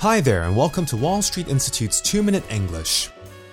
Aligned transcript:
Hi 0.00 0.20
there, 0.20 0.42
and 0.42 0.54
welcome 0.54 0.84
to 0.86 0.96
Wall 0.98 1.22
Street 1.22 1.48
Institute's 1.48 2.02
2 2.02 2.22
Minute 2.22 2.44
English. 2.50 3.08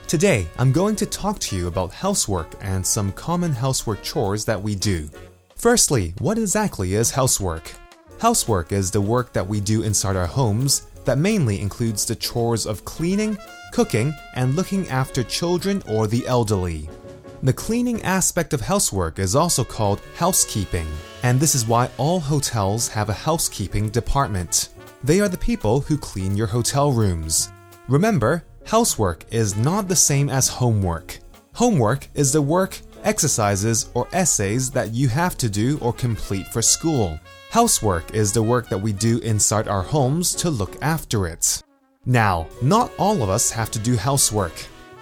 Today, 0.08 0.46
I'm 0.58 0.73
going 0.73 0.97
to 0.97 1.05
talk 1.05 1.39
to 1.39 1.55
you 1.55 1.67
about 1.67 1.93
housework 1.93 2.54
and 2.59 2.85
some 2.85 3.13
common 3.13 3.54
housework 3.54 4.03
chores 4.03 4.43
that 4.43 4.61
we 4.61 4.75
do. 4.75 5.09
Firstly, 5.56 6.14
what 6.19 6.37
exactly 6.37 6.95
is 6.95 7.11
housework? 7.11 7.71
Housework 8.20 8.73
is 8.73 8.91
the 8.91 9.00
work 9.00 9.32
that 9.32 9.48
we 9.48 9.61
do 9.61 9.84
inside 9.84 10.18
our 10.18 10.27
homes 10.27 10.88
that 11.05 11.18
mainly 11.18 11.61
includes 11.61 12.06
the 12.06 12.16
chores 12.16 12.66
of 12.66 12.84
cleaning, 12.84 13.38
cooking, 13.71 14.14
and 14.36 14.54
looking 14.54 14.86
after 14.89 15.23
children 15.23 15.82
or 15.88 16.07
the 16.07 16.28
elderly. 16.28 16.89
The 17.41 17.54
cleaning 17.54 18.02
aspect 18.02 18.54
of 18.54 18.60
housework 18.60 19.18
is 19.18 19.34
also 19.34 19.64
called 19.64 20.02
housekeeping, 20.18 20.88
and 21.23 21.39
this 21.39 21.55
is 21.55 21.66
why 21.66 21.89
all 21.98 22.20
hotels 22.20 22.89
have 22.89 23.07
a 23.07 23.14
housekeeping 23.14 23.88
department. 23.88 24.73
They 25.04 25.20
are 25.20 25.28
the 25.28 25.38
people 25.38 25.82
who 25.82 25.98
clean 25.98 26.38
your 26.38 26.48
hotel 26.48 26.94
rooms. 26.94 27.52
Remember, 27.90 28.46
housework 28.66 29.25
is 29.32 29.57
not 29.57 29.89
the 29.89 29.96
same 29.98 30.30
as 30.30 30.48
homework. 30.48 31.20
Homework 31.54 32.07
is 32.13 32.31
the 32.31 32.41
work, 32.41 32.80
exercises, 33.03 33.89
or 33.95 34.08
essays 34.13 34.71
that 34.71 34.94
you 34.94 35.09
have 35.09 35.38
to 35.39 35.49
do 35.49 35.77
or 35.81 35.91
complete 35.91 36.47
for 36.47 36.61
school. 36.61 37.20
Housework 37.49 38.13
is 38.13 38.31
the 38.31 38.41
work 38.41 38.70
that 38.70 38.77
we 38.77 38.94
do 38.94 39.20
inside 39.20 39.67
our 39.67 39.84
homes 39.84 40.34
to 40.35 40.49
look 40.49 40.81
after 40.81 41.27
it. 41.27 41.61
Now, 42.05 42.47
not 42.61 42.89
all 42.97 43.22
of 43.22 43.30
us 43.30 43.52
have 43.52 43.72
to 43.72 43.80
do 43.80 43.97
housework. 43.97 44.53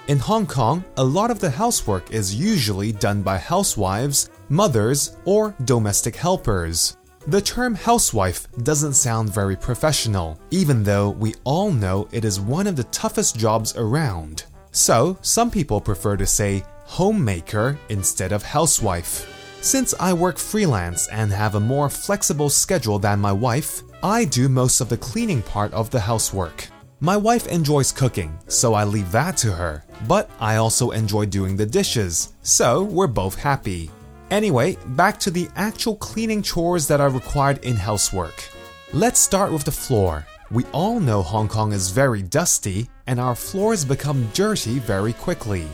In 0.08 0.18
Hong 0.18 0.48
Kong, 0.48 0.84
a 0.98 1.04
lot 1.04 1.30
of 1.30 1.40
the 1.40 1.52
housework 1.52 2.09
is 2.09 2.34
usually 2.34 2.92
done 2.92 3.22
by 3.22 3.38
housewives, 3.38 4.31
mothers, 4.50 5.16
or 5.26 5.54
domestic 5.64 6.16
helpers. 6.16 6.98
The 7.27 7.41
term 7.41 7.75
housewife 7.75 8.48
doesn't 8.63 8.95
sound 8.95 9.31
very 9.31 9.55
professional, 9.55 10.39
even 10.49 10.81
though 10.84 11.11
we 11.11 11.35
all 11.44 11.71
know 11.71 12.07
it 12.11 12.25
is 12.25 12.39
one 12.39 12.66
of 12.66 12.75
the 12.75 12.85
toughest 12.85 13.38
jobs 13.38 13.75
around. 13.77 14.45
So, 14.71 15.17
some 15.22 15.52
people 15.52 15.80
prefer 15.80 16.17
to 16.17 16.25
say 16.25 16.63
homemaker 16.86 17.78
instead 17.89 18.31
of 18.31 18.41
housewife. 18.41 19.28
Since 19.61 19.94
I 20.00 20.13
work 20.13 20.39
freelance 20.39 21.09
and 21.09 21.31
have 21.31 21.53
a 21.53 21.59
more 21.59 21.91
flexible 21.91 22.50
schedule 22.50 22.97
than 22.97 23.19
my 23.19 23.31
wife, 23.31 23.83
I 24.02 24.25
do 24.25 24.50
most 24.50 24.81
of 24.81 24.89
the 24.89 24.97
cleaning 24.97 25.44
part 25.44 25.72
of 25.73 25.91
the 25.91 26.00
housework. 26.00 26.69
My 27.02 27.17
wife 27.17 27.45
enjoys 27.45 27.91
cooking, 27.91 28.35
so 28.47 28.73
I 28.73 28.83
leave 28.83 29.11
that 29.11 29.38
to 29.38 29.52
her, 29.52 29.83
but 30.08 30.28
I 30.39 30.56
also 30.56 30.89
enjoy 30.89 31.28
doing 31.28 31.56
the 31.56 31.67
dishes, 31.67 32.33
so 32.41 32.81
we're 32.83 33.06
both 33.06 33.35
happy. 33.35 33.91
Anyway, 34.32 34.78
back 34.96 35.20
to 35.20 35.30
the 35.30 35.50
actual 35.58 35.98
cleaning 35.98 36.42
chores 36.42 36.88
that 36.88 37.02
are 37.02 37.10
required 37.10 37.58
in 37.66 37.76
housework. 37.76 38.46
Let's 38.94 39.20
start 39.20 39.52
with 39.52 39.66
the 39.66 39.72
floor. 39.72 40.26
We 40.50 40.64
all 40.72 41.02
know 41.02 41.22
Hong 41.22 41.50
Kong 41.50 41.74
is 41.74 41.92
very 41.92 42.22
dusty 42.22 42.90
and 43.08 43.20
our 43.20 43.36
floors 43.36 43.84
become 43.84 44.30
dirty 44.34 44.80
very 44.80 45.12
quickly. 45.12 45.68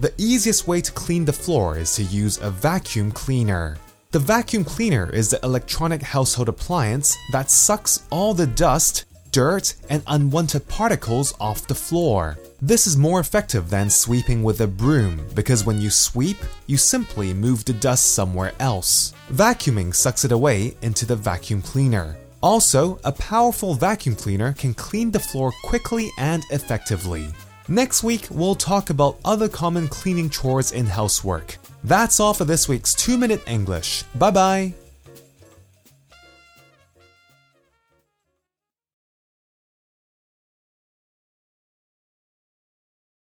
The 0.00 0.12
easiest 0.18 0.68
way 0.68 0.82
to 0.82 0.92
clean 0.92 1.24
the 1.24 1.32
floor 1.32 1.78
is 1.78 1.94
to 1.94 2.02
use 2.02 2.36
a 2.38 2.50
vacuum 2.50 3.12
cleaner. 3.12 3.78
The 4.10 4.18
vacuum 4.18 4.64
cleaner 4.64 5.08
is 5.08 5.30
the 5.30 5.40
electronic 5.42 6.02
household 6.02 6.50
appliance 6.50 7.16
that 7.32 7.50
sucks 7.50 8.02
all 8.10 8.34
the 8.34 8.46
dust, 8.46 9.06
dirt, 9.32 9.74
and 9.88 10.02
unwanted 10.06 10.68
particles 10.68 11.34
off 11.40 11.66
the 11.66 11.74
floor. 11.74 12.38
This 12.60 12.86
is 12.86 12.96
more 12.96 13.18
effective 13.18 13.70
than 13.70 13.90
sweeping 13.90 14.44
with 14.44 14.60
a 14.60 14.66
broom 14.66 15.26
because 15.34 15.66
when 15.66 15.80
you 15.80 15.90
sweep, 15.90 16.36
you 16.68 16.76
simply 16.76 17.34
move 17.34 17.64
the 17.64 17.72
dust 17.72 18.14
somewhere 18.14 18.52
else. 18.60 19.12
Vacuuming 19.32 19.94
sucks 19.94 20.24
it 20.24 20.30
away 20.30 20.76
into 20.82 21.04
the 21.04 21.16
vacuum 21.16 21.60
cleaner. 21.60 22.16
Also, 22.42 23.00
a 23.04 23.12
powerful 23.12 23.74
vacuum 23.74 24.14
cleaner 24.14 24.52
can 24.52 24.74
clean 24.74 25.10
the 25.10 25.18
floor 25.18 25.52
quickly 25.64 26.10
and 26.18 26.44
effectively. 26.50 27.26
Next 27.68 28.02
week, 28.02 28.26
we'll 28.30 28.56
talk 28.56 28.90
about 28.90 29.18
other 29.24 29.48
common 29.48 29.88
cleaning 29.88 30.28
chores 30.28 30.72
in 30.72 30.86
housework. 30.86 31.58
That's 31.84 32.20
all 32.20 32.34
for 32.34 32.44
this 32.44 32.68
week's 32.68 32.94
2 32.94 33.16
Minute 33.16 33.42
English. 33.46 34.02
Bye 34.14 34.30
bye. 34.30 34.81